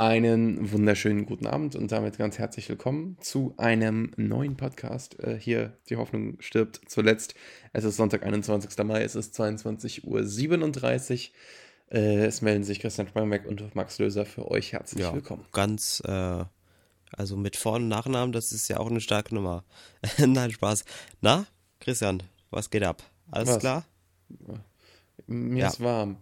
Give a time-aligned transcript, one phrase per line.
[0.00, 5.18] Einen wunderschönen guten Abend und damit ganz herzlich willkommen zu einem neuen Podcast.
[5.18, 7.34] Äh, hier, die Hoffnung stirbt zuletzt.
[7.72, 8.78] Es ist Sonntag, 21.
[8.84, 11.98] Mai, es ist 22.37 Uhr.
[11.98, 14.72] Äh, es melden sich Christian Sprangbeck und Max Löser für euch.
[14.72, 15.44] Herzlich Ja, willkommen.
[15.50, 16.44] ganz, äh,
[17.16, 19.64] also mit Vor- und Nachnamen, das ist ja auch eine starke Nummer.
[20.24, 20.84] Nein, Spaß.
[21.22, 21.44] Na,
[21.80, 23.02] Christian, was geht ab?
[23.32, 23.58] Alles Was?
[23.58, 23.84] klar?
[25.26, 25.66] Mir Ja.
[25.70, 26.18] ist warm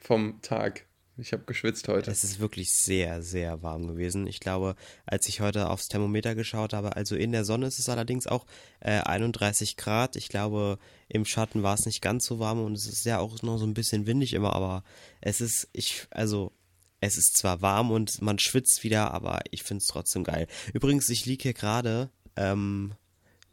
[0.00, 0.84] vom Tag.
[1.20, 2.12] Ich habe geschwitzt heute.
[2.12, 4.28] Es ist wirklich sehr, sehr warm gewesen.
[4.28, 7.88] Ich glaube, als ich heute aufs Thermometer geschaut habe, also in der Sonne ist es
[7.88, 8.46] allerdings auch
[8.78, 10.14] äh, 31 Grad.
[10.14, 10.78] Ich glaube,
[11.08, 13.66] im Schatten war es nicht ganz so warm und es ist ja auch noch so
[13.66, 14.84] ein bisschen windig immer, aber
[15.20, 16.52] es ist, ich, also,
[17.00, 20.46] es ist zwar warm und man schwitzt wieder, aber ich finde es trotzdem geil.
[20.72, 22.94] Übrigens, ich liege hier gerade, ähm,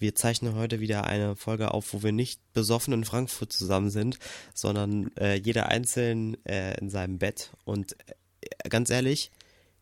[0.05, 4.19] wir zeichnen heute wieder eine Folge auf, wo wir nicht besoffen in Frankfurt zusammen sind,
[4.53, 7.49] sondern äh, jeder einzeln äh, in seinem Bett.
[7.63, 9.31] Und äh, ganz ehrlich,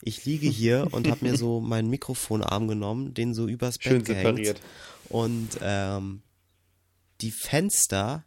[0.00, 4.04] ich liege hier und habe mir so meinen Mikrofonarm genommen, den so übers Bett Schön
[4.04, 4.38] gehängt.
[4.38, 4.62] separiert.
[5.10, 6.22] Und ähm,
[7.20, 8.24] die Fenster,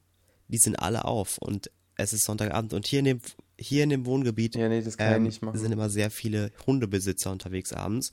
[0.50, 3.22] die sind alle auf und es ist Sonntagabend und hier in dem
[3.59, 8.12] hier in dem Wohngebiet Ja, nee, ähm, sind immer sehr viele Hundebesitzer unterwegs abends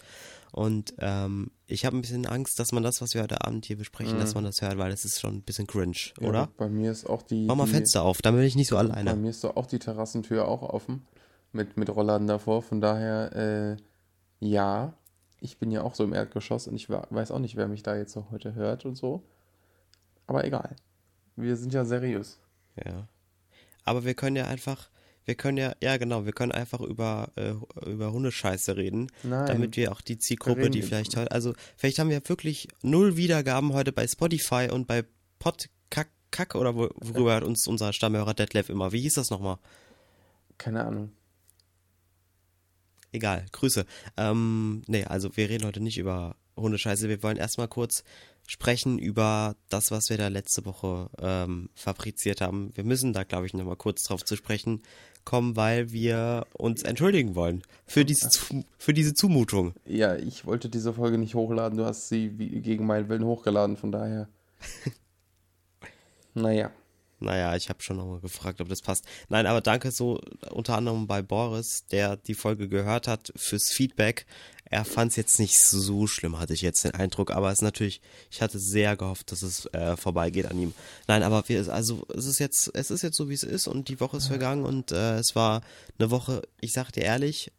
[0.55, 3.77] und ähm, ich habe ein bisschen Angst, dass man das, was wir heute Abend hier
[3.77, 6.23] besprechen, dass man das hört, weil das ist schon ein bisschen cringe, Mhm.
[6.23, 6.49] Ja, oder?
[6.57, 7.47] Bei mir ist auch die.
[7.47, 9.17] Mach mal die, Fenster auf, dann bin ich nicht so Bei alleine.
[9.17, 11.05] mir ist doch auch die Terrassentür auch offen.
[11.53, 12.63] Mit, mit Rollladen davor.
[12.63, 13.77] Von daher, äh,
[14.41, 14.95] ja.
[15.41, 17.97] Ich bin ja auch so im Erdgeschoss und ich weiß auch nicht, wer mich da
[17.97, 19.23] jetzt so heute hört und so.
[20.27, 20.75] Aber egal.
[21.37, 22.39] Wir sind ja seriös.
[22.85, 23.09] Ja.
[23.85, 24.89] Aber wir können ja einfach,
[25.25, 27.55] wir können ja, ja genau, wir können einfach über, äh,
[27.89, 29.47] über Hundescheiße reden, Nein.
[29.47, 33.73] damit wir auch die Zielgruppe, die vielleicht heute, also vielleicht haben wir wirklich null Wiedergaben
[33.73, 35.05] heute bei Spotify und bei
[35.39, 39.59] Podkack Kack oder wo, worüber hat uns unser Stammhörer Detlef immer, wie hieß das nochmal?
[40.59, 41.13] Keine Ahnung.
[43.13, 43.87] Egal, Grüße.
[44.17, 47.09] Ähm, nee, also wir reden heute nicht über Hundescheiße.
[47.09, 48.03] Wir wollen erstmal kurz
[48.47, 52.71] sprechen über das, was wir da letzte Woche ähm, fabriziert haben.
[52.75, 54.83] Wir müssen da, glaube ich, nochmal kurz drauf zu sprechen
[55.25, 58.29] kommen, weil wir uns entschuldigen wollen für diese,
[58.79, 59.75] für diese Zumutung.
[59.87, 61.79] Ja, ich wollte diese Folge nicht hochladen.
[61.79, 63.77] Du hast sie gegen meinen Willen hochgeladen.
[63.77, 64.29] Von daher.
[66.35, 66.71] naja.
[67.21, 69.07] Naja, ich habe schon nochmal gefragt, ob das passt.
[69.29, 74.27] Nein, aber danke so unter anderem bei Boris, der die Folge gehört hat, fürs Feedback.
[74.67, 77.63] Er fand es jetzt nicht so schlimm, hatte ich jetzt den Eindruck, aber es ist
[77.63, 80.75] natürlich, ich hatte sehr gehofft, dass es äh, vorbeigeht an ihm.
[81.07, 83.89] Nein, aber wir, also es ist jetzt, es ist jetzt so, wie es ist und
[83.89, 85.61] die Woche ist vergangen und äh, es war
[85.99, 87.53] eine Woche, ich sag dir ehrlich,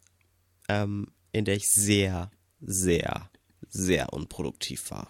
[0.68, 2.30] ähm, in der ich sehr,
[2.60, 3.30] sehr,
[3.68, 5.08] sehr unproduktiv war.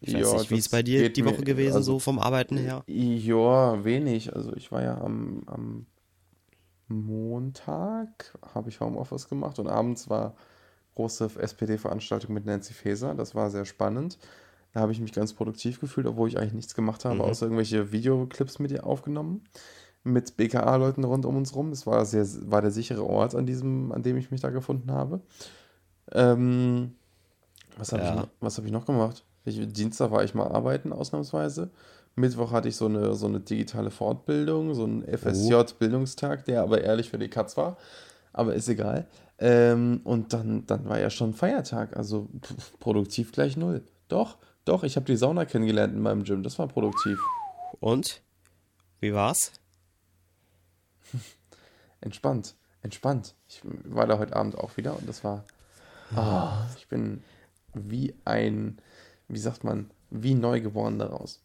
[0.00, 2.18] Ich weiß Ja, nicht, wie ist bei dir die mir- Woche gewesen, also- so vom
[2.20, 2.84] Arbeiten her?
[2.86, 4.34] Ja, wenig.
[4.34, 5.86] Also ich war ja am, am
[6.88, 10.36] Montag, habe ich Homeoffice gemacht und abends war
[10.96, 13.14] große SPD-Veranstaltung mit Nancy Faeser.
[13.14, 14.18] Das war sehr spannend.
[14.72, 17.20] Da habe ich mich ganz produktiv gefühlt, obwohl ich eigentlich nichts gemacht habe, Mhm.
[17.22, 19.44] außer irgendwelche Videoclips mit ihr aufgenommen.
[20.04, 21.72] Mit BKA-Leuten rund um uns rum.
[21.72, 24.90] Es war sehr, war der sichere Ort, an diesem, an dem ich mich da gefunden
[24.92, 25.20] habe.
[26.12, 26.94] Ähm,
[27.76, 28.26] was habe Ja.
[28.42, 29.24] ich, hab ich noch gemacht?
[29.44, 31.70] Ich, Dienstag war ich mal arbeiten, ausnahmsweise.
[32.14, 37.10] Mittwoch hatte ich so eine, so eine digitale Fortbildung, so einen FSJ-Bildungstag, der aber ehrlich
[37.10, 37.76] für die Katz war.
[38.32, 39.06] Aber ist egal.
[39.38, 43.84] Ähm, und dann, dann war ja schon Feiertag, also pf, produktiv gleich null.
[44.08, 47.18] Doch, doch, ich habe die Sauna kennengelernt in meinem Gym, das war produktiv.
[47.80, 48.22] Und?
[49.00, 49.52] Wie war's?
[52.00, 53.34] Entspannt, entspannt.
[53.48, 55.44] Ich war da heute Abend auch wieder und das war.
[56.14, 57.22] Ah, ich bin
[57.74, 58.80] wie ein,
[59.28, 61.40] wie sagt man, wie neugeboren daraus.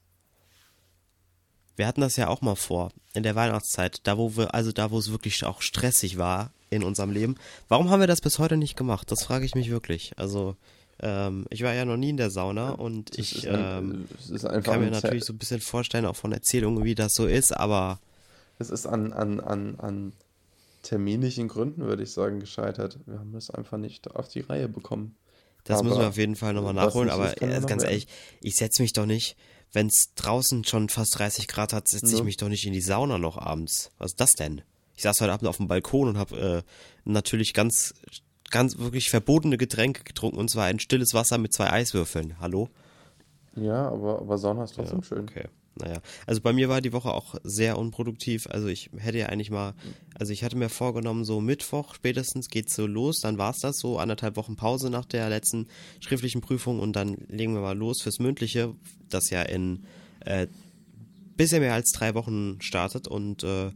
[1.75, 4.91] Wir hatten das ja auch mal vor, in der Weihnachtszeit, da wo wir, also da
[4.91, 7.35] wo es wirklich auch stressig war in unserem Leben.
[7.67, 9.11] Warum haben wir das bis heute nicht gemacht?
[9.11, 10.13] Das frage ich mich wirklich.
[10.17, 10.55] Also,
[10.99, 13.55] ähm, ich war ja noch nie in der Sauna und ich ein,
[13.85, 16.95] ähm, es ist einfach kann mir natürlich so ein bisschen vorstellen, auch von Erzählungen, wie
[16.95, 17.99] das so ist, aber
[18.57, 20.13] Es ist an, an, an, an
[20.83, 22.97] terminlichen Gründen, würde ich sagen, gescheitert.
[23.05, 25.15] Wir haben es einfach nicht auf die Reihe bekommen.
[25.65, 27.07] das Aber müssen wir auf jeden Fall nochmal nachholen.
[27.07, 27.83] nicht Aber äh, ganz werden.
[27.83, 28.07] ehrlich,
[28.41, 29.35] ich setze mich doch nicht,
[29.73, 32.23] wenn es draußen schon fast 30 Grad hat, setze ich Ne?
[32.25, 33.91] mich doch nicht in die Sauna noch abends.
[33.97, 34.61] Was ist das denn?
[34.95, 37.93] Ich saß heute Abend auf dem Balkon und habe äh, natürlich ganz,
[38.49, 42.39] ganz wirklich verbotene Getränke getrunken und zwar ein stilles Wasser mit zwei Eiswürfeln.
[42.39, 42.69] Hallo?
[43.55, 45.21] Ja, aber, aber Sauna ist trotzdem schön.
[45.29, 45.47] Okay.
[45.75, 48.47] Naja, also bei mir war die Woche auch sehr unproduktiv.
[48.47, 49.73] Also ich hätte ja eigentlich mal,
[50.19, 53.97] also ich hatte mir vorgenommen, so Mittwoch spätestens geht's so los, dann war's das so,
[53.97, 55.67] anderthalb Wochen Pause nach der letzten
[56.01, 58.75] schriftlichen Prüfung und dann legen wir mal los fürs Mündliche,
[59.09, 59.85] das ja in
[60.25, 60.47] äh,
[61.37, 63.71] bisschen mehr als drei Wochen startet und äh,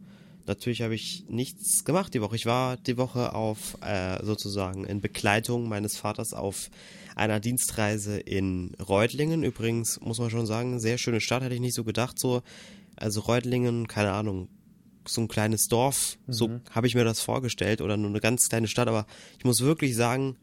[0.48, 2.36] natürlich habe ich nichts gemacht die Woche.
[2.36, 6.70] Ich war die Woche auf äh, sozusagen in Begleitung meines Vaters auf
[7.16, 9.44] einer Dienstreise in Reutlingen.
[9.44, 12.20] Übrigens muss man schon sagen, sehr schöne Stadt, hätte ich nicht so gedacht.
[12.20, 12.44] So,
[12.96, 14.50] also Reutlingen, keine Ahnung,
[15.08, 16.34] so ein kleines Dorf, mhm.
[16.34, 18.88] so habe ich mir das vorgestellt oder nur eine ganz kleine Stadt.
[18.88, 19.06] Aber
[19.38, 20.36] ich muss wirklich sagen,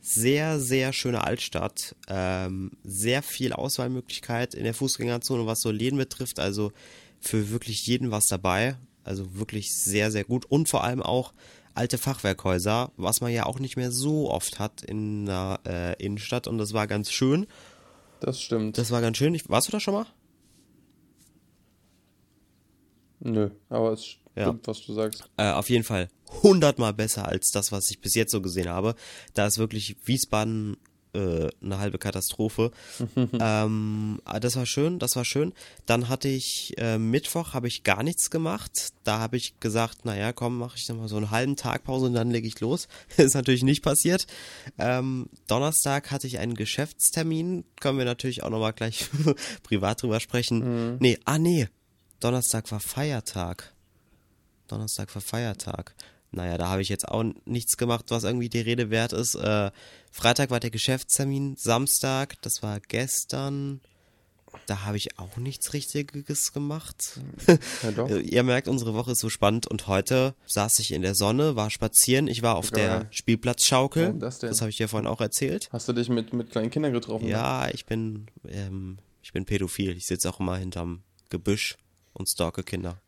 [0.00, 1.96] sehr, sehr schöne Altstadt.
[2.08, 6.38] Ähm, sehr viel Auswahlmöglichkeit in der Fußgängerzone, was so Läden betrifft.
[6.38, 6.72] Also
[7.20, 8.76] für wirklich jeden was dabei.
[9.08, 10.44] Also wirklich sehr, sehr gut.
[10.46, 11.32] Und vor allem auch
[11.74, 16.46] alte Fachwerkhäuser, was man ja auch nicht mehr so oft hat in einer äh, Innenstadt.
[16.46, 17.46] Und das war ganz schön.
[18.20, 18.76] Das stimmt.
[18.76, 19.40] Das war ganz schön.
[19.48, 20.06] Warst du da schon mal?
[23.20, 24.58] Nö, aber es stimmt, ja.
[24.64, 25.24] was du sagst.
[25.36, 26.08] Äh, auf jeden Fall
[26.42, 28.94] hundertmal besser als das, was ich bis jetzt so gesehen habe.
[29.34, 30.76] Da ist wirklich Wiesbaden
[31.14, 32.70] äh, eine halbe Katastrophe.
[33.16, 35.52] ähm, ah, das war schön, das war schön.
[35.86, 38.92] Dann hatte ich äh, Mittwoch habe ich gar nichts gemacht.
[39.04, 42.06] Da habe ich gesagt, naja, komm, mache ich dann mal so einen halben Tag Pause
[42.06, 42.88] und dann lege ich los.
[43.16, 44.26] ist natürlich nicht passiert.
[44.78, 47.64] Ähm, Donnerstag hatte ich einen Geschäftstermin.
[47.80, 49.08] Können wir natürlich auch nochmal gleich
[49.62, 50.92] privat drüber sprechen.
[50.92, 50.96] Mhm.
[51.00, 51.68] Nee, ah nee,
[52.20, 53.72] Donnerstag war Feiertag.
[54.66, 55.94] Donnerstag war Feiertag.
[56.30, 59.34] Naja, da habe ich jetzt auch nichts gemacht, was irgendwie die Rede wert ist.
[59.34, 59.70] Äh,
[60.12, 63.80] Freitag war der Geschäftstermin, Samstag, das war gestern.
[64.66, 67.20] Da habe ich auch nichts Richtiges gemacht.
[67.82, 68.08] Ja, doch.
[68.22, 71.70] Ihr merkt, unsere Woche ist so spannend und heute saß ich in der Sonne, war
[71.70, 72.28] spazieren.
[72.28, 72.86] Ich war auf Geil.
[72.86, 74.14] der Spielplatzschaukel.
[74.14, 75.68] Oh, das, das habe ich dir vorhin auch erzählt.
[75.70, 77.26] Hast du dich mit, mit kleinen Kindern getroffen?
[77.28, 77.72] Ja, ne?
[77.72, 79.96] ich bin ähm, ich bin pädophil.
[79.96, 81.76] Ich sitze auch immer hinterm Gebüsch
[82.14, 83.00] und stalke Kinder.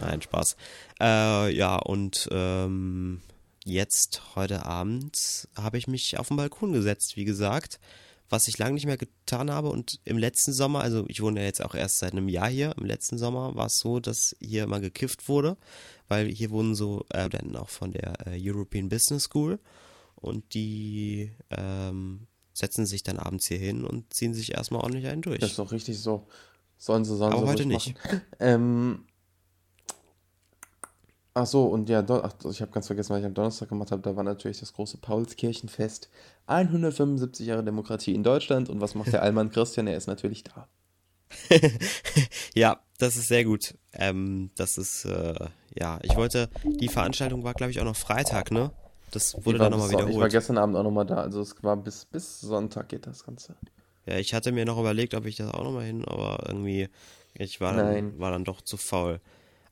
[0.00, 0.56] Nein, Spaß.
[1.00, 3.20] Äh, ja, und ähm,
[3.64, 7.78] jetzt, heute Abend, habe ich mich auf den Balkon gesetzt, wie gesagt,
[8.28, 9.68] was ich lange nicht mehr getan habe.
[9.68, 12.74] Und im letzten Sommer, also ich wohne ja jetzt auch erst seit einem Jahr hier,
[12.78, 15.56] im letzten Sommer war es so, dass hier immer gekifft wurde,
[16.08, 19.60] weil hier wohnen so äh, Studenten auch von der äh, European Business School
[20.16, 25.22] und die ähm, setzen sich dann abends hier hin und ziehen sich erstmal ordentlich einen
[25.22, 25.40] durch.
[25.40, 26.26] Das ist doch richtig so.
[26.78, 27.94] Sollen sie, sollen Aber sie heute nicht.
[28.40, 29.04] Ähm,
[31.34, 34.02] Ach so, und ja, ach, ich habe ganz vergessen, was ich am Donnerstag gemacht habe.
[34.02, 36.10] Da war natürlich das große Paulskirchenfest.
[36.46, 38.68] 175 Jahre Demokratie in Deutschland.
[38.68, 39.86] Und was macht der Allmann Christian?
[39.86, 40.68] Er ist natürlich da.
[42.54, 43.74] ja, das ist sehr gut.
[43.94, 48.50] Ähm, das ist, äh, ja, ich wollte, die Veranstaltung war, glaube ich, auch noch Freitag,
[48.50, 48.70] ne?
[49.10, 50.14] Das wurde dann nochmal wiederholt.
[50.14, 51.16] Ich war gestern Abend auch nochmal da.
[51.16, 53.56] Also es war bis, bis Sonntag geht das Ganze.
[54.06, 56.88] Ja, ich hatte mir noch überlegt, ob ich das auch nochmal hin, aber irgendwie,
[57.34, 59.20] ich war dann, war dann doch zu faul.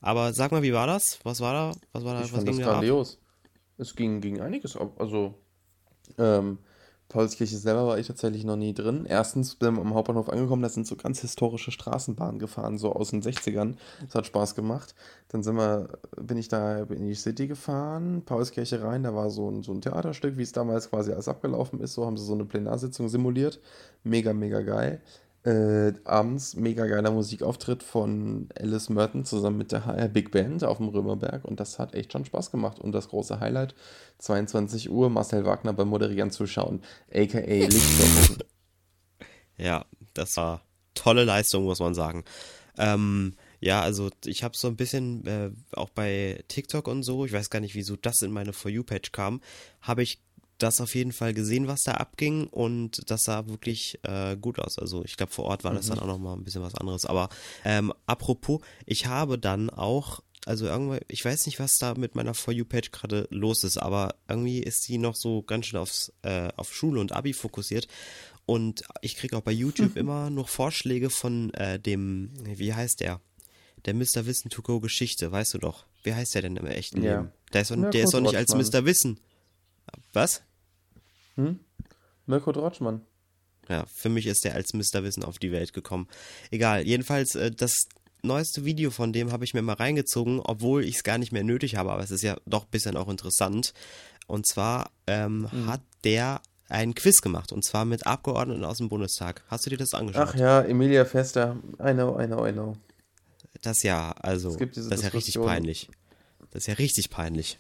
[0.00, 1.18] Aber sag mal, wie war das?
[1.24, 1.78] Was war da?
[1.92, 2.20] Was war da?
[2.20, 3.18] Ich was fand das grandios.
[3.76, 4.92] Es ging, ging einiges ab.
[4.98, 5.34] Also,
[6.18, 6.58] ähm,
[7.08, 9.04] Paulskirche selber war ich tatsächlich noch nie drin.
[9.06, 13.10] Erstens bin ich am Hauptbahnhof angekommen, da sind so ganz historische Straßenbahnen gefahren, so aus
[13.10, 13.74] den 60ern.
[14.06, 14.94] Das hat Spaß gemacht.
[15.28, 19.50] Dann sind wir, bin ich da in die City gefahren, Paulskirche rein, da war so
[19.50, 21.94] ein, so ein Theaterstück, wie es damals quasi alles abgelaufen ist.
[21.94, 23.60] So haben sie so eine Plenarsitzung simuliert.
[24.04, 25.02] Mega, mega geil
[25.44, 30.76] äh, abends mega geiler Musikauftritt von Alice Merton zusammen mit der HR Big Band auf
[30.78, 32.78] dem Römerberg und das hat echt schon Spaß gemacht.
[32.78, 33.74] Und das große Highlight,
[34.18, 36.82] 22 Uhr, Marcel Wagner beim Moderieren zuschauen,
[37.12, 38.38] aka Lichtstoffen.
[39.56, 39.84] Ja,
[40.14, 40.62] das war
[40.94, 42.24] tolle Leistung, muss man sagen.
[42.78, 47.32] Ähm, ja, also ich habe so ein bisschen äh, auch bei TikTok und so, ich
[47.32, 49.42] weiß gar nicht, wieso das in meine For You-Page kam,
[49.82, 50.22] habe ich
[50.62, 54.78] das auf jeden Fall gesehen, was da abging und das sah wirklich äh, gut aus.
[54.78, 55.90] Also ich glaube, vor Ort war das mhm.
[55.90, 57.06] dann auch nochmal ein bisschen was anderes.
[57.06, 57.28] Aber
[57.64, 62.34] ähm, apropos, ich habe dann auch, also irgendwie, ich weiß nicht, was da mit meiner
[62.34, 66.48] For You-Page gerade los ist, aber irgendwie ist die noch so ganz schön aufs, äh,
[66.56, 67.88] auf Schule und Abi fokussiert.
[68.46, 73.20] Und ich kriege auch bei YouTube immer noch Vorschläge von äh, dem, wie heißt der?
[73.86, 74.26] Der Mr.
[74.26, 75.86] Wissen to Go Geschichte, weißt du doch.
[76.02, 77.20] Wie heißt der denn im echten ja.
[77.20, 77.32] Leben?
[77.52, 78.84] Der ist, ja, der ist doch nicht als Mr.
[78.84, 79.20] Wissen.
[80.12, 80.42] Was?
[81.46, 81.60] Hm?
[82.26, 83.02] Mirko Drotschmann.
[83.68, 85.02] Ja, für mich ist der als Mr.
[85.04, 86.08] Wissen auf die Welt gekommen.
[86.50, 87.86] Egal, jedenfalls, äh, das
[88.22, 91.44] neueste Video von dem habe ich mir mal reingezogen, obwohl ich es gar nicht mehr
[91.44, 93.72] nötig habe, aber es ist ja doch ein bisschen auch interessant.
[94.26, 95.66] Und zwar ähm, mhm.
[95.66, 99.42] hat der ein Quiz gemacht und zwar mit Abgeordneten aus dem Bundestag.
[99.48, 100.28] Hast du dir das angeschaut?
[100.28, 101.56] Ach ja, Emilia Fester.
[101.80, 102.76] I know, I know, I know.
[103.62, 105.88] Das ja, also, das ist ja richtig peinlich.
[106.50, 107.58] Das ist ja richtig peinlich.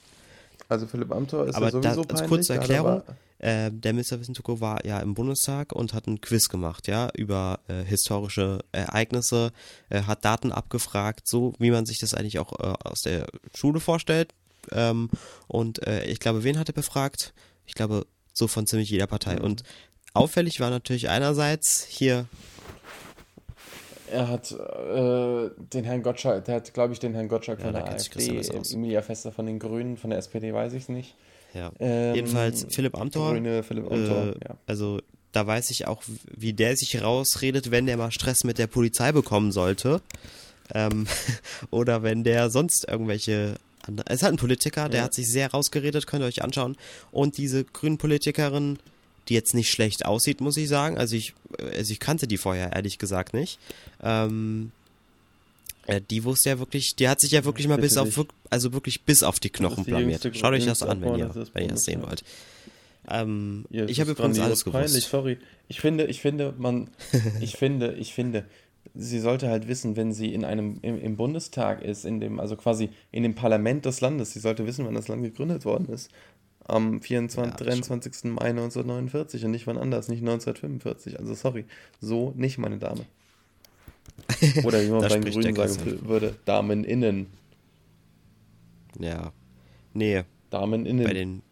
[0.68, 3.02] Also Philipp Amthor ist Aber ja sowieso da, als kurze Erklärung,
[3.40, 4.20] äh, der Mr.
[4.20, 9.52] Wissentuko war ja im Bundestag und hat ein Quiz gemacht, ja, über äh, historische Ereignisse,
[9.88, 13.80] äh, hat Daten abgefragt, so wie man sich das eigentlich auch äh, aus der Schule
[13.80, 14.34] vorstellt.
[14.72, 15.08] Ähm,
[15.48, 17.32] und äh, ich glaube, wen hat er befragt?
[17.64, 19.36] Ich glaube, so von ziemlich jeder Partei.
[19.36, 19.44] Mhm.
[19.44, 19.62] Und
[20.12, 22.26] auffällig war natürlich einerseits hier
[24.10, 27.88] Er hat äh, den Herrn Gottschalk, der hat, glaube ich, den Herrn Gottschalk von der
[27.88, 31.16] AfD, Emilia Fester von den Grünen, von der SPD weiß ich es nicht.
[31.54, 31.72] Ja.
[31.80, 33.32] Ähm, Jedenfalls Philipp Amthor.
[33.32, 34.56] Grüne Philipp Amthor, äh, ja.
[34.66, 35.00] Also
[35.32, 36.02] da weiß ich auch,
[36.36, 40.00] wie der sich rausredet, wenn der mal Stress mit der Polizei bekommen sollte.
[40.74, 41.06] Ähm,
[41.70, 43.56] oder wenn der sonst irgendwelche
[44.06, 45.04] es ist halt ein Politiker, der ja.
[45.04, 46.76] hat sich sehr rausgeredet, könnt ihr euch anschauen.
[47.12, 48.78] Und diese grünen Politikerin,
[49.28, 50.98] die jetzt nicht schlecht aussieht, muss ich sagen.
[50.98, 53.58] Also ich, also ich kannte die vorher ehrlich gesagt nicht.
[54.02, 54.79] Ähm, äh,
[56.10, 59.22] die wusste ja wirklich, die hat sich ja wirklich mal bis auf, also wirklich bis
[59.22, 60.28] auf die Knochen blamiert.
[60.36, 62.22] Schaut euch das an, wenn ihr, das wenn ihr das sehen wollt.
[63.08, 64.84] Ähm, ja, ich habe übrigens alles gewusst.
[64.84, 65.38] Peinlich, sorry.
[65.68, 66.90] Ich finde, ich finde, man,
[67.40, 68.44] ich finde, ich finde,
[68.94, 72.56] sie sollte halt wissen, wenn sie in einem im, im, Bundestag ist, in dem also
[72.56, 76.10] quasi in dem Parlament des Landes, sie sollte wissen, wann das Land gegründet worden ist.
[76.64, 78.14] Am 24, ja, 23.
[78.14, 78.30] Schon.
[78.30, 81.18] Mai 1949 und nicht wann anders, nicht 1945.
[81.18, 81.64] Also sorry,
[82.00, 83.06] so nicht, meine Dame.
[84.64, 87.26] Oder wie man bei den Grünen sagen würde, Damen innen.
[88.98, 89.32] Ja.
[89.92, 90.24] Nee.
[90.50, 91.04] Damen innen.
[91.04, 91.42] Bei den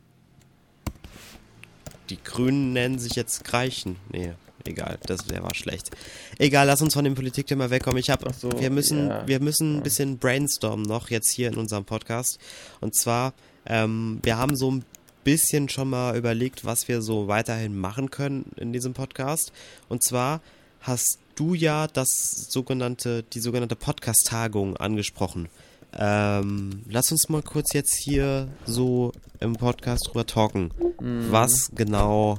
[2.10, 3.96] die Grünen nennen sich jetzt Greichen.
[4.10, 4.32] Nee
[4.68, 5.90] egal, das der war schlecht.
[6.38, 7.98] Egal, lass uns von dem Politikthema wegkommen.
[7.98, 9.26] Ich habe, so, wir müssen, ja.
[9.26, 12.38] wir müssen ein bisschen brainstormen noch jetzt hier in unserem Podcast.
[12.80, 13.34] Und zwar,
[13.66, 14.84] ähm, wir haben so ein
[15.24, 19.52] bisschen schon mal überlegt, was wir so weiterhin machen können in diesem Podcast.
[19.88, 20.40] Und zwar
[20.80, 25.48] hast du ja das sogenannte, die sogenannte Podcast-Tagung angesprochen.
[25.96, 30.70] Ähm, lass uns mal kurz jetzt hier so im Podcast drüber talken.
[31.00, 31.30] Mhm.
[31.30, 32.38] Was genau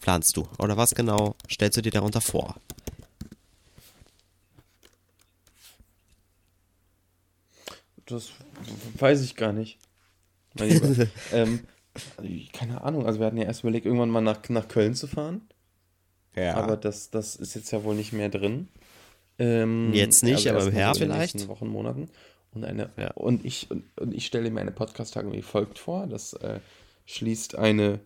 [0.00, 0.48] planst du?
[0.58, 2.56] Oder was genau stellst du dir darunter vor?
[8.06, 8.30] Das
[8.98, 9.78] weiß ich gar nicht.
[11.32, 11.66] ähm,
[12.52, 15.42] keine Ahnung, also wir hatten ja erst überlegt, irgendwann mal nach, nach Köln zu fahren.
[16.36, 16.54] Ja.
[16.54, 18.68] Aber das, das ist jetzt ja wohl nicht mehr drin.
[19.38, 21.34] Ähm, jetzt nicht, also aber im Herbst vielleicht.
[21.34, 22.08] In den Wochen, Monaten.
[22.52, 23.10] Und, eine, ja.
[23.12, 26.06] und, ich, und, und ich stelle mir eine Podcast-Tagung wie folgt vor.
[26.06, 26.60] Das äh,
[27.04, 28.00] schließt eine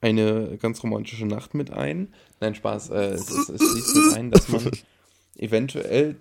[0.00, 2.14] eine ganz romantische Nacht mit ein.
[2.40, 2.90] Nein, Spaß.
[2.90, 4.70] Äh, es, es, es liegt mit ein, dass man
[5.36, 6.16] eventuell,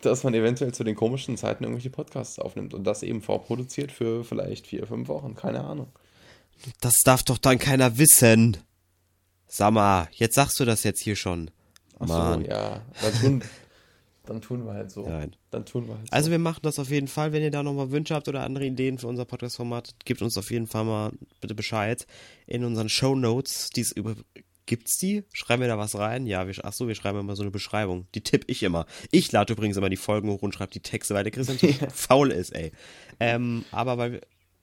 [0.00, 4.24] dass man eventuell zu den komischen Zeiten irgendwelche Podcasts aufnimmt und das eben vorproduziert für
[4.24, 5.34] vielleicht vier, fünf Wochen.
[5.34, 5.88] Keine Ahnung.
[6.80, 8.58] Das darf doch dann keiner wissen.
[9.52, 11.50] Sag mal, jetzt sagst du das jetzt hier schon.
[11.98, 12.44] Ach Mann.
[12.44, 12.82] so, ja.
[13.02, 13.42] Dann tun,
[14.24, 15.08] dann tun wir halt so.
[15.08, 15.34] Nein.
[15.50, 16.12] Dann tun wir halt so.
[16.12, 17.32] Also wir machen das auf jeden Fall.
[17.32, 20.52] Wenn ihr da nochmal Wünsche habt oder andere Ideen für unser Podcast-Format, gebt uns auf
[20.52, 22.06] jeden Fall mal bitte Bescheid.
[22.46, 24.14] In unseren Show Notes, die es über
[24.66, 25.24] Gibt's die?
[25.32, 26.28] Schreiben wir da was rein?
[26.28, 28.06] Ja, wir, ach so, wir schreiben immer so eine Beschreibung.
[28.14, 28.86] Die tippe ich immer.
[29.10, 32.30] Ich lade übrigens immer die Folgen hoch und schreibe die Texte, weil der Christian faul
[32.30, 32.70] ist, ey.
[33.18, 34.20] Ähm, aber weil wir,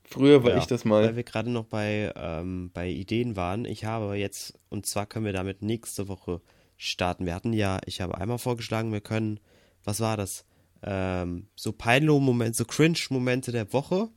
[0.10, 1.04] Früher war ja, ich das mal.
[1.04, 3.66] Weil wir gerade noch bei, ähm, bei Ideen waren.
[3.66, 6.42] Ich habe jetzt, und zwar können wir damit nächste Woche
[6.78, 7.26] starten.
[7.26, 9.40] Wir hatten ja, ich habe einmal vorgeschlagen, wir können
[9.88, 10.46] was war das?
[10.84, 14.10] Ähm, so Peinlo-Momente, so Cringe-Momente der Woche,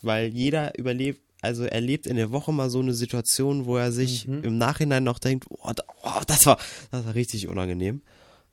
[0.00, 4.26] weil jeder überlebt, also erlebt in der Woche mal so eine Situation, wo er sich
[4.26, 4.44] mhm.
[4.44, 5.72] im Nachhinein noch denkt, oh,
[6.02, 6.58] oh, das war,
[6.92, 8.00] das war richtig unangenehm.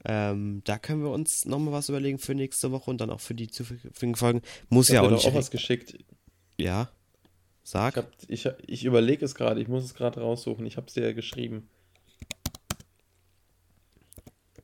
[0.05, 3.35] Ähm, da können wir uns nochmal was überlegen für nächste Woche und dann auch für
[3.35, 4.41] die zukünftigen Folgen.
[4.69, 5.25] Muss ich ja auch nicht.
[5.25, 5.97] auch was geschickt.
[6.57, 6.89] Ja.
[7.63, 8.05] Sag.
[8.27, 10.65] Ich, ich, ich überlege es gerade, ich muss es gerade raussuchen.
[10.65, 11.69] Ich habe es dir ja geschrieben.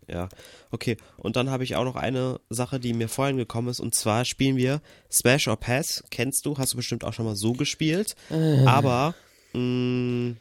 [0.10, 0.28] Ja,
[0.72, 0.98] okay.
[1.18, 3.80] Und dann habe ich auch noch eine Sache, die mir vorhin gekommen ist.
[3.80, 4.82] Und zwar spielen wir
[5.12, 6.04] Smash or Pass.
[6.10, 6.58] Kennst du?
[6.58, 8.16] Hast du bestimmt auch schon mal so gespielt.
[8.32, 8.66] Äh.
[8.66, 9.14] Aber
[9.54, 10.38] mh, mm,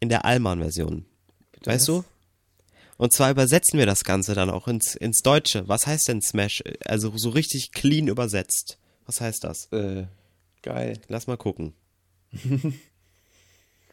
[0.00, 1.04] in der Allmann-Version.
[1.64, 2.04] Weißt du?
[2.96, 5.68] Und zwar übersetzen wir das Ganze dann auch ins, ins Deutsche.
[5.68, 6.62] Was heißt denn Smash?
[6.84, 8.78] Also so richtig clean übersetzt.
[9.06, 9.66] Was heißt das?
[9.72, 10.06] Äh,
[10.62, 10.98] geil.
[11.08, 11.74] Lass mal gucken.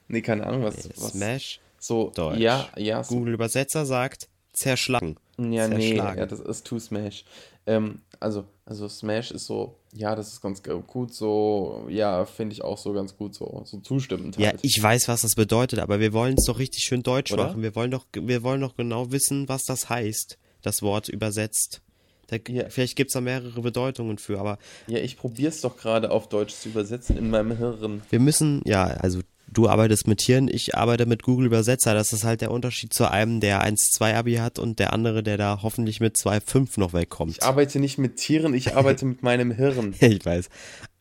[0.08, 0.86] nee, keine Ahnung, was.
[0.86, 1.60] Okay, was Smash.
[1.80, 2.40] So, Deutsch.
[2.40, 3.02] ja, ja.
[3.04, 5.18] Google Übersetzer sagt zerschlagen.
[5.38, 7.24] Ja, nee, ja, das ist To Smash.
[7.66, 12.64] Ähm, also, also Smash ist so, ja, das ist ganz gut so, ja, finde ich
[12.64, 14.38] auch so ganz gut so, so zustimmend.
[14.38, 14.54] Halt.
[14.54, 17.48] Ja, ich weiß, was das bedeutet, aber wir wollen es doch richtig schön deutsch Oder?
[17.48, 17.62] machen.
[17.62, 21.82] Wir wollen doch, wir wollen doch genau wissen, was das heißt, das Wort übersetzt.
[22.30, 22.70] Da, ja.
[22.70, 24.58] Vielleicht gibt es da mehrere Bedeutungen für, aber.
[24.88, 28.02] Ja, ich probiere es doch gerade auf Deutsch zu übersetzen in meinem Hirn.
[28.10, 29.22] Wir müssen, ja, also
[29.52, 31.94] du arbeitest mit Tieren, ich arbeite mit Google Übersetzer.
[31.94, 35.38] Das ist halt der Unterschied zu einem, der 1-2 Abi hat und der andere, der
[35.38, 37.38] da hoffentlich mit 2-5 noch wegkommt.
[37.38, 39.96] Ich arbeite nicht mit Tieren, ich arbeite mit meinem Hirn.
[40.00, 40.50] ich weiß.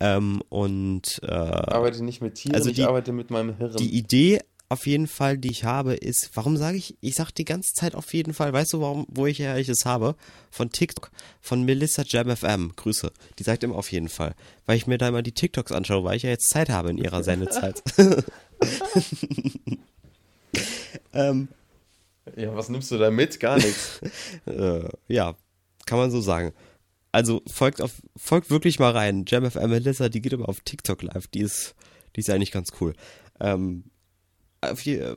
[0.00, 3.76] Ähm, und äh, ich arbeite nicht mit Tieren, also die, ich arbeite mit meinem Hirn.
[3.76, 7.46] Die Idee auf jeden Fall, die ich habe, ist, warum sage ich, ich sage die
[7.46, 10.14] ganze Zeit auf jeden Fall, weißt du, warum, wo ich ja ich es habe?
[10.50, 11.10] Von TikTok,
[11.40, 13.10] von Melissa Jam FM, Grüße.
[13.38, 14.34] Die sagt immer auf jeden Fall,
[14.66, 16.98] weil ich mir da immer die TikToks anschaue, weil ich ja jetzt Zeit habe in
[16.98, 17.82] ihrer Sendezeit.
[21.14, 21.48] ähm,
[22.36, 23.40] Ja, was nimmst du da mit?
[23.40, 24.00] Gar nichts.
[24.46, 25.34] äh, ja,
[25.86, 26.52] kann man so sagen.
[27.10, 29.24] Also folgt auf, folgt wirklich mal rein.
[29.26, 31.26] JamFM Melissa, die geht immer auf TikTok live.
[31.28, 31.74] Die ist,
[32.16, 32.92] die ist eigentlich ganz cool.
[33.40, 33.84] Ähm,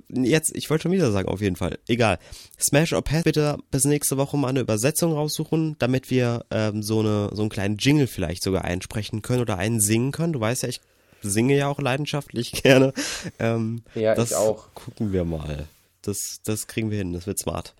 [0.09, 1.79] jetzt, ich wollte schon wieder sagen, auf jeden Fall.
[1.87, 2.19] Egal.
[2.59, 6.99] Smash or Pass, bitte bis nächste Woche mal eine Übersetzung raussuchen, damit wir ähm, so,
[6.99, 10.33] eine, so einen kleinen Jingle vielleicht sogar einsprechen können oder einen singen können.
[10.33, 10.81] Du weißt ja, ich
[11.21, 12.93] singe ja auch leidenschaftlich gerne.
[13.39, 14.73] Ähm, ja, das ich auch.
[14.73, 15.67] Gucken wir mal.
[16.01, 17.75] Das, das kriegen wir hin, das wird smart.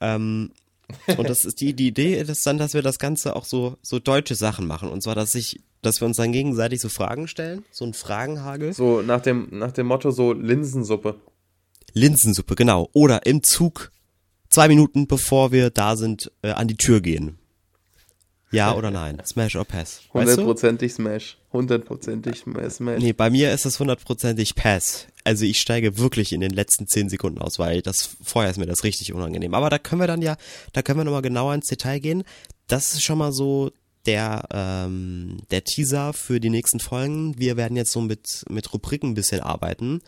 [0.00, 0.52] Ähm,
[1.16, 3.98] und das ist die, die Idee ist dann, dass wir das Ganze auch so, so
[3.98, 4.90] deutsche Sachen machen.
[4.90, 8.72] Und zwar, dass ich, dass wir uns dann gegenseitig so Fragen stellen, so ein Fragenhagel.
[8.72, 11.16] So nach dem, nach dem Motto so Linsensuppe.
[11.92, 12.88] Linsensuppe, genau.
[12.92, 13.90] Oder im Zug
[14.48, 17.38] zwei Minuten bevor wir da sind, äh, an die Tür gehen.
[18.52, 19.20] Ja oder nein?
[19.26, 20.02] Smash or Pass?
[20.12, 21.38] Hundertprozentig Smash.
[21.52, 23.02] Hundertprozentig Smash.
[23.02, 25.06] Nee, bei mir ist es hundertprozentig Pass.
[25.24, 28.66] Also ich steige wirklich in den letzten zehn Sekunden aus, weil das vorher ist mir
[28.66, 29.54] das richtig unangenehm.
[29.54, 30.36] Aber da können wir dann ja,
[30.74, 32.24] da können wir nochmal genauer ins Detail gehen.
[32.68, 33.72] Das ist schon mal so
[34.06, 37.38] der, ähm, der Teaser für die nächsten Folgen.
[37.38, 40.00] Wir werden jetzt so mit, mit Rubriken ein bisschen arbeiten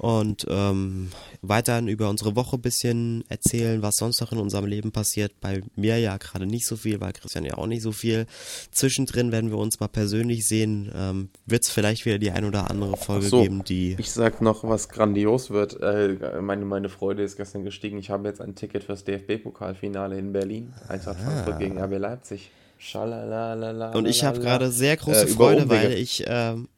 [0.00, 1.10] und ähm,
[1.42, 5.38] weiterhin über unsere Woche bisschen erzählen, was sonst noch in unserem Leben passiert.
[5.42, 8.24] Bei mir ja gerade nicht so viel, bei Christian ja auch nicht so viel.
[8.70, 10.90] Zwischendrin werden wir uns mal persönlich sehen.
[10.94, 13.96] Ähm, Wird es vielleicht wieder die ein oder andere Folge so, geben, die.
[13.98, 15.78] Ich sag noch, was grandios wird.
[15.82, 17.98] Äh, meine, meine Freude ist gestern gestiegen.
[17.98, 20.72] Ich habe jetzt ein Ticket fürs DFB-Pokalfinale in Berlin.
[20.88, 21.24] Eintracht ah.
[21.24, 22.50] Frankfurt gegen RB Leipzig.
[22.80, 23.92] Schalalalala.
[23.92, 26.24] Und ich habe gerade sehr große äh, Freude, weil ich.
[26.26, 26.68] Ähm,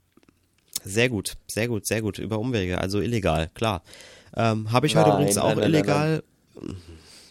[0.85, 2.19] sehr gut, sehr gut, sehr gut.
[2.19, 3.83] Über Umwege, also illegal, klar.
[4.37, 6.25] Ähm, Habe ich heute übrigens auch nein, illegal.
[6.61, 6.77] Nein,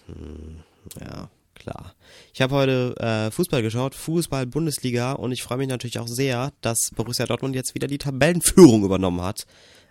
[0.07, 0.63] nein.
[1.01, 1.95] Ja, klar.
[2.33, 6.91] Ich habe heute äh, Fußball geschaut, Fußball-Bundesliga und ich freue mich natürlich auch sehr, dass
[6.95, 9.45] Borussia Dortmund jetzt wieder die Tabellenführung übernommen hat.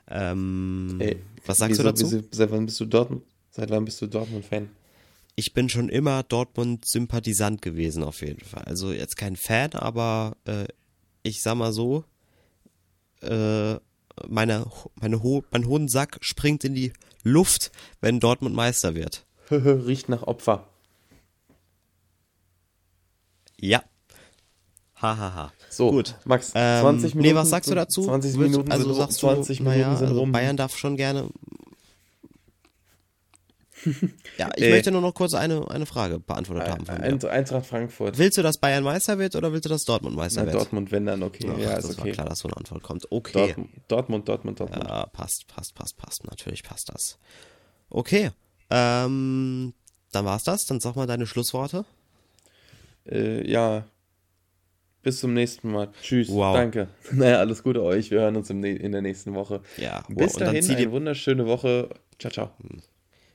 [0.09, 2.11] Ähm, Ey, was sagst wieso, du dazu?
[2.11, 3.25] Wieso, seit wann bist du Dortmund?
[3.51, 4.71] Seit wann bist du Dortmund-Fan?
[5.37, 8.65] Ich bin schon immer Dortmund-Sympathisant gewesen, auf jeden Fall.
[8.65, 10.67] Also jetzt kein Fan, aber äh,
[11.23, 12.05] ich sag mal so,
[13.23, 13.77] äh,
[14.29, 19.25] meine, meine Ho mein Hodensack springt in die Luft, wenn Dortmund Meister wird.
[19.51, 20.67] Riecht nach Opfer.
[23.59, 23.83] Ja.
[24.97, 25.19] Hahaha.
[25.19, 25.53] Ha, ha.
[25.71, 26.15] So, gut.
[26.25, 27.19] Max, 20 ähm, Minuten.
[27.21, 28.05] Nee, was sagst du dazu?
[28.05, 30.27] 20 Minuten also sagst 20 du, Minuten naja, sind also.
[30.27, 31.31] Bayern darf schon gerne
[34.39, 36.87] ja, ich äh, möchte nur noch kurz eine, eine Frage beantwortet haben.
[36.87, 38.19] Von Ein, Eintracht Frankfurt.
[38.19, 40.57] Willst du, dass Bayern Meister wird oder willst du, dass Dortmund Meister Na, wird?
[40.57, 41.51] Dortmund, wenn dann, okay.
[41.53, 42.09] Ach, ja, das ist okay.
[42.09, 43.11] war klar, dass so eine Antwort kommt.
[43.11, 43.33] Okay.
[43.33, 44.85] Dortmund, Dortmund, Dortmund, Dortmund.
[44.89, 46.25] Ja, passt, passt, passt, passt.
[46.25, 47.19] Natürlich passt das.
[47.89, 48.31] Okay.
[48.71, 49.75] Ähm,
[50.13, 50.67] dann war's das.
[50.67, 51.85] Dann sag mal deine Schlussworte.
[53.11, 53.85] Äh, ja.
[55.03, 55.89] Bis zum nächsten Mal.
[56.03, 56.29] Tschüss.
[56.29, 56.55] Wow.
[56.55, 56.89] Danke.
[57.13, 58.11] Naja, alles Gute euch.
[58.11, 59.63] Wir hören uns in der nächsten Woche.
[59.79, 60.05] Ja.
[60.09, 60.17] Wow.
[60.17, 61.89] Bis dahin, eine wunderschöne Woche.
[62.19, 62.51] Ciao, ciao.
[62.61, 62.83] Hm.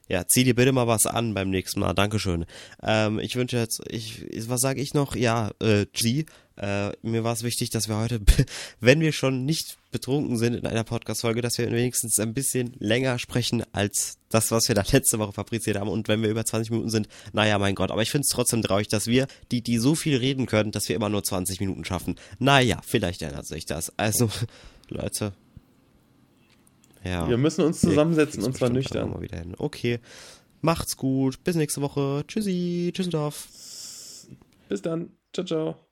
[0.07, 1.93] Ja, zieh dir bitte mal was an beim nächsten Mal.
[1.93, 2.45] Dankeschön.
[2.83, 5.15] Ähm, ich wünsche jetzt, ich, was sage ich noch?
[5.15, 6.25] Ja, äh, G.
[6.57, 8.21] Äh, mir war es wichtig, dass wir heute,
[8.79, 13.17] wenn wir schon nicht betrunken sind in einer Podcast-Folge, dass wir wenigstens ein bisschen länger
[13.17, 15.89] sprechen als das, was wir da letzte Woche fabriziert haben.
[15.89, 17.89] Und wenn wir über 20 Minuten sind, naja, mein Gott.
[17.89, 20.87] Aber ich finde es trotzdem traurig, dass wir, die, die so viel reden können, dass
[20.87, 22.15] wir immer nur 20 Minuten schaffen.
[22.37, 23.91] Naja, vielleicht ändert sich das.
[23.97, 24.29] Also,
[24.89, 25.33] Leute,
[27.05, 27.29] ja.
[27.29, 29.11] Wir müssen uns zusammensetzen und zwar nüchtern.
[29.11, 29.53] Mal wieder hin.
[29.57, 29.99] Okay.
[30.61, 31.43] Macht's gut.
[31.43, 32.23] Bis nächste Woche.
[32.27, 32.91] Tschüssi.
[32.93, 33.47] Tschüsseldorf.
[34.67, 35.11] Bis dann.
[35.33, 35.84] Ciao, ciao.